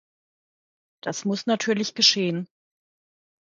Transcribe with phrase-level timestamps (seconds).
[1.03, 2.47] Das muss natürlich geschehen.